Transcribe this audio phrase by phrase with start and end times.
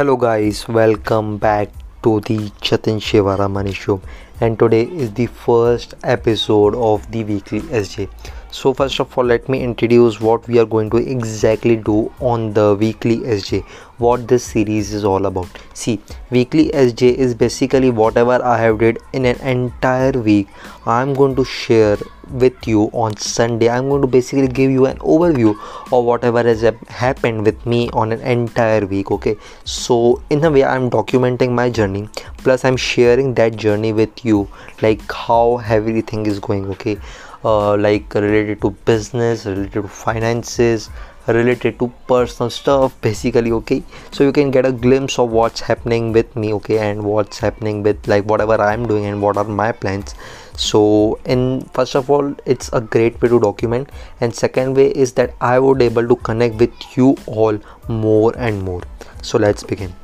[0.00, 1.68] Hello guys, welcome back
[2.02, 4.00] to the Jatin Shivaramani show
[4.40, 8.08] and today is the first episode of the weekly SJ.
[8.52, 12.52] So first of all let me introduce what we are going to exactly do on
[12.52, 13.64] the weekly SJ
[13.98, 15.48] what this series is all about.
[15.72, 16.00] See
[16.30, 20.48] weekly SJ is basically whatever I have did in an entire week
[20.84, 21.98] I'm going to share
[22.30, 23.68] with you on Sunday.
[23.68, 25.50] I'm going to basically give you an overview
[25.92, 29.10] of whatever has happened with me on an entire week.
[29.10, 34.24] Okay, so in a way, I'm documenting my journey, plus, I'm sharing that journey with
[34.24, 34.48] you,
[34.80, 36.70] like how everything is going.
[36.70, 36.98] Okay,
[37.44, 40.90] uh, like related to business, related to finances
[41.26, 43.82] related to personal stuff basically okay?
[44.10, 47.82] So you can get a glimpse of what's happening with me okay and what's happening
[47.82, 50.14] with like whatever i'm doing and what are my plans.
[50.56, 55.12] So in first of all it's a great way to document and second way is
[55.12, 58.82] that i would able to connect with you all more and more.
[59.22, 59.94] So let's begin.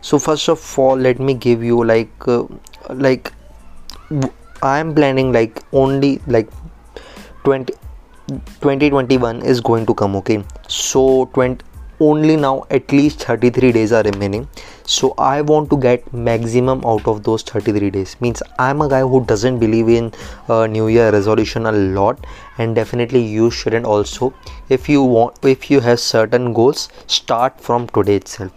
[0.00, 2.44] So first of all let me give you like uh,
[2.90, 3.32] like
[4.62, 6.48] i am planning like only like
[7.46, 7.72] 20
[8.60, 10.42] 2021 is going to come okay?
[10.66, 11.64] So 20
[12.00, 14.48] only now at least 33 days are remaining.
[14.84, 18.16] So i want to get maximum out of those 33 days.
[18.20, 20.12] Means i'm a guy who doesn't believe in
[20.48, 22.26] uh, new year resolution a lot
[22.58, 24.34] and definitely you shouldn't also.
[24.68, 28.50] If you want if you have certain goals start from today itself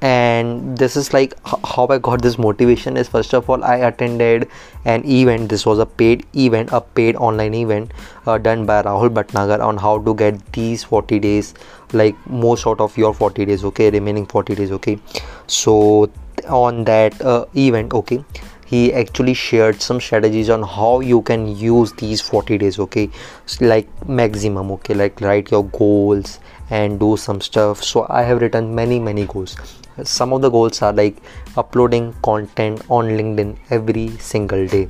[0.00, 4.48] and this is like how i got this motivation is first of all i attended
[4.84, 5.48] an event.
[5.48, 7.92] This was a paid event a paid online event
[8.26, 11.54] uh, done by rahul bhatnagar on how to get these 40 days
[11.92, 14.98] like most out of your 40 days okay remaining 40 days okay.
[15.46, 16.10] So
[16.48, 18.24] on that uh, event okay
[18.70, 23.10] he actually shared some strategies on how you can use these 40 days okay?
[23.60, 24.94] Like maximum okay?
[24.94, 26.38] Like write your goals
[26.70, 27.82] and do some stuff.
[27.82, 29.56] So i have written many many goals.
[30.02, 31.16] Some of the goals are like
[31.56, 34.88] uploading content on linkedin every single day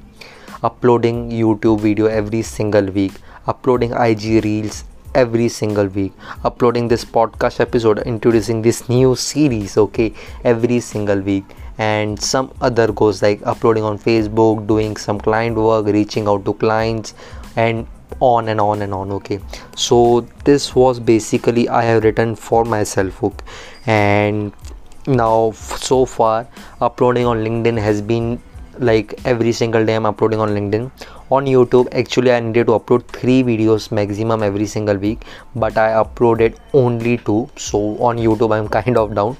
[0.64, 3.12] uploading youtube video every single week
[3.46, 4.82] uploading ig reels
[5.14, 6.12] every single week
[6.44, 10.12] uploading this podcast episode introducing this new series okay?
[10.44, 11.44] Every single week
[11.78, 16.54] and some other goals like uploading on facebook doing some client work reaching out to
[16.54, 17.14] clients
[17.56, 17.86] and
[18.20, 19.38] on and on and on okay?
[19.76, 23.44] So this was basically i have written for myself okay?
[23.86, 24.52] And
[25.06, 26.46] now so far
[26.80, 28.40] uploading on linkedin has been
[28.78, 30.90] like every single day i'm uploading on linkedin
[31.30, 31.88] on youtube.
[31.92, 35.24] Actually i needed to upload three videos maximum every single week
[35.54, 37.48] but i uploaded only two.
[37.56, 39.36] So on youtube i'm kind of down.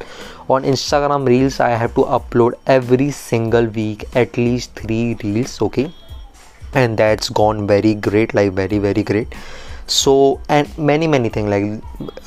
[0.48, 5.90] On instagram reels i have to upload every single week at least three reels okay?
[6.74, 9.34] And that's gone very great like very very great
[9.90, 11.64] so and many many things like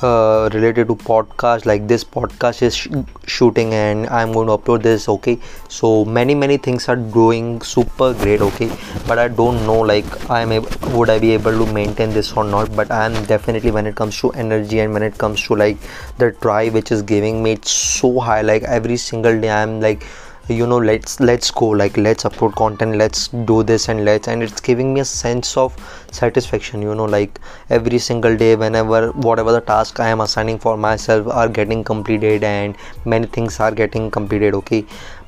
[0.02, 2.88] uh, related to podcast like this podcast is sh-
[3.26, 5.38] shooting and i'm going to upload this okay?
[5.68, 8.70] So many many things are doing super great okay?
[9.06, 10.68] But i don't know like i'm able
[10.98, 12.74] would i be able to maintain this or not?
[12.74, 15.78] But i'm definitely when it comes to energy and when it comes to like
[16.18, 18.42] the drive which is giving me it's so high.
[18.42, 20.04] Like every single day i'm like
[20.48, 24.42] you know let's let's go like let's upload content let's do this and let's and
[24.42, 25.76] it's giving me a sense of
[26.10, 27.38] satisfaction you know like
[27.70, 32.42] every single day whenever whatever the task i am assigning for myself are getting completed
[32.42, 34.84] and many things are getting completed okay?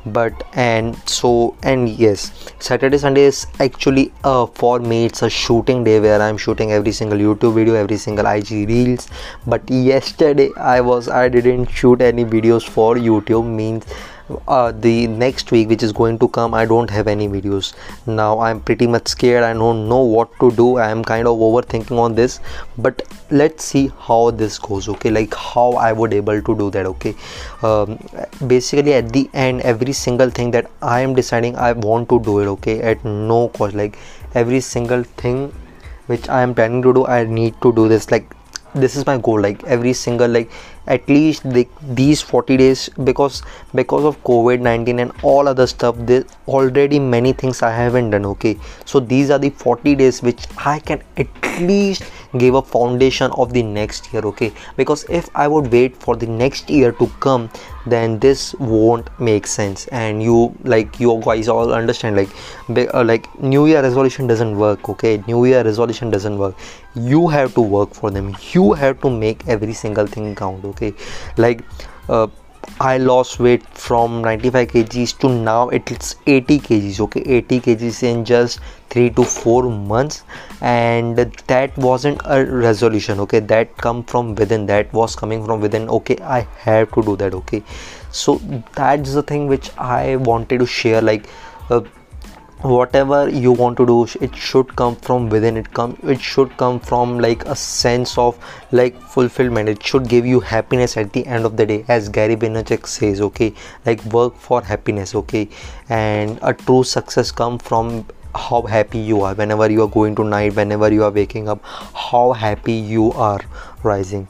[0.07, 5.83] But and so and yes saturday sunday is actually uh for me it's a shooting
[5.83, 9.09] day where i'm shooting every single youtube video every single ig reels.
[9.47, 13.87] But yesterday i was i didn't shoot any videos for youtube means
[14.49, 17.75] uh, the next week which is going to come i don't have any videos.
[18.07, 19.45] Now i'm pretty much scared.
[19.45, 20.77] I don't know what to do.
[20.77, 22.41] I am kind of overthinking on this.
[22.79, 25.11] But let's see how this goes okay?
[25.11, 27.15] Like how i would able to do that okay?
[27.63, 27.99] Um,
[28.47, 32.39] basically at the end every single thing that i am deciding i want to do
[32.41, 32.81] it okay?
[32.81, 33.75] At no cost.
[33.75, 33.99] Like
[34.35, 35.53] every single thing
[36.07, 38.11] which i am planning to do i need to do this.
[38.11, 38.34] Like
[38.75, 40.51] this is my goal like every single like
[40.87, 43.43] at least the, these 40 days because
[43.75, 48.59] because of covid-19 and all other stuff there already many things i haven't done okay?
[48.85, 51.29] So these are the 40 days which i can at
[51.61, 52.03] least
[52.39, 54.53] give a foundation of the next year okay?
[54.77, 57.51] Because if i would wait for the next year to come
[57.87, 59.87] then this won't make sense.
[59.89, 62.31] And you like you guys all understand like
[62.95, 65.23] uh, like new year resolution doesn't work okay?
[65.27, 66.55] New year resolution doesn't work.
[66.95, 68.35] You have to work for them.
[68.53, 70.95] You have to make every single thing count okay?
[71.37, 71.63] Like
[72.09, 72.29] uh,
[72.81, 77.21] I lost weight from 95 kgs to now it's 80 kgs okay?
[77.21, 80.25] 80 kgs in just 3 to 4 months
[80.61, 83.41] and that wasn't a resolution okay?
[83.41, 86.19] that come from within that was coming from within okay?
[86.23, 87.63] I have to do that okay?
[88.11, 88.37] So
[88.75, 91.29] that's the thing which i wanted to share like
[91.71, 91.81] uh,
[92.65, 95.57] whatever you want to do it should come from within.
[95.59, 98.39] It come it should come from like a sense of
[98.73, 99.69] like fulfillment.
[99.69, 103.21] It should give you happiness at the end of the day as gary vaynerchuk says
[103.21, 103.53] okay?
[103.85, 105.49] Like work for happiness okay?
[105.91, 109.35] And a true success come from how happy you are.
[109.35, 113.41] Whenever you are going to night whenever you are waking up how happy you are
[113.83, 114.27] rising.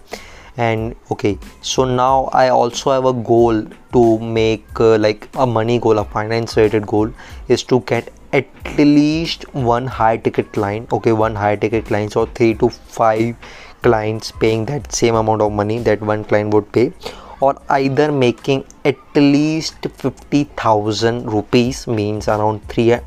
[0.56, 5.80] And okay so now i also have a goal to make uh, like a money
[5.80, 7.12] goal a finance related goal
[7.48, 12.26] is to get at least one high ticket client okay one high ticket client so
[12.38, 13.36] three to five
[13.82, 16.92] clients paying that same amount of money that one client would pay
[17.40, 22.98] or either making at least 50000 rupees means around 3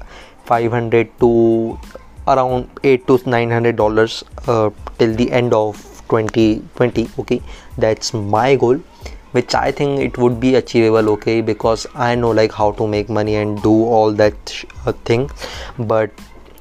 [0.46, 1.32] 500 to
[2.28, 4.70] around 8 to 900 dollars uh,
[5.00, 7.42] till the end of 2020 okay.
[7.78, 8.80] That's my goal
[9.32, 13.10] which i think it would be achievable okay because i know like how to make
[13.10, 15.30] money and do all that uh, thing.
[15.78, 16.12] But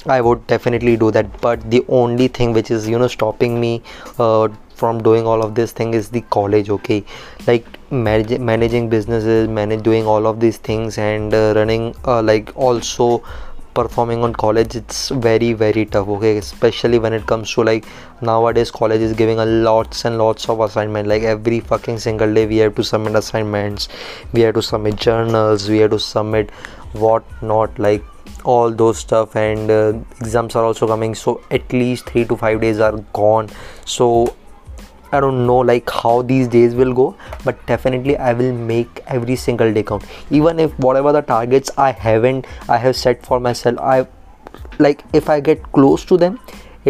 [0.07, 1.41] i would definitely do that.
[1.41, 3.83] But the only thing which is you know stopping me
[4.19, 7.05] uh, from doing all of this thing is the college okay.
[7.47, 12.57] Like manage, managing businesses manage doing all of these things and uh, running uh, like
[12.57, 13.23] also
[13.79, 16.37] performing on college it's very very tough okay?
[16.39, 17.87] Especially when it comes to like
[18.21, 21.09] nowadays college is giving a lots and lots of assignment.
[21.09, 23.89] Like every fucking single day we have to submit assignments.
[24.33, 25.69] We have to submit journals.
[25.69, 26.51] We have to submit
[26.93, 28.05] what not like
[28.45, 29.37] all those stuff.
[29.37, 33.51] And uh, exams are also coming so at least 3 to 5 days are gone.
[33.85, 34.35] So
[35.13, 39.37] I don't know like how these days will go but definitely I will make every
[39.37, 40.05] single day count.
[40.31, 44.07] Even if whatever the targets I haven't I have set for myself I
[44.79, 46.41] like if I get close to them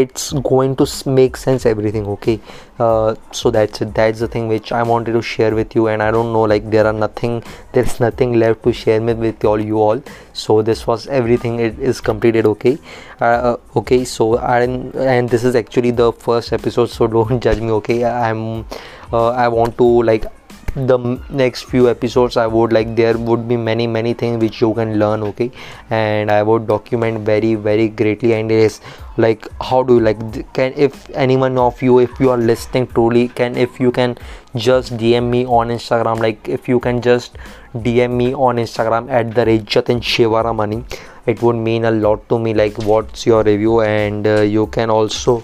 [0.03, 2.39] it's going to make sense everything okay?
[2.79, 3.95] Uh, so that's it.
[3.95, 6.71] That's the thing which i wanted to share with you and i don't know like
[6.71, 10.03] there are nothing there's nothing left to share with, with all you all.
[10.33, 11.61] So this was everything.
[11.61, 12.79] It is completed okay?
[13.21, 17.61] Uh, uh okay so and and this is actually the first episode so don't judge
[17.61, 18.05] me okay?
[18.05, 18.67] I'm
[19.13, 20.27] uh, i want to like
[20.75, 20.99] the
[21.31, 24.99] next few episodes i would like there would be many many things which you can
[24.99, 25.51] learn okay?
[25.89, 28.81] And i would document very very greatly and is
[29.17, 30.19] like how do you like
[30.53, 34.17] can if anyone of you if you are listening truly can if you can
[34.55, 37.37] just dm me on instagram like if you can just
[37.75, 40.85] dm me on instagram at the rate jatin shivaramani
[41.27, 44.91] it would mean a lot to me like what's your review and uh, you can
[44.91, 45.43] also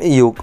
[0.00, 0.34] you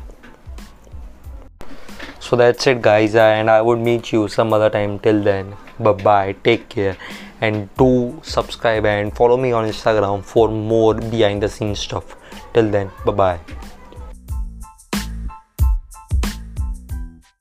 [2.20, 5.94] so that's it guys and i would meet you some other time till then bye
[5.94, 6.98] bye take care
[7.42, 12.16] and do subscribe and follow me on instagram for more behind the scenes stuff.
[12.54, 13.75] Till then bye bye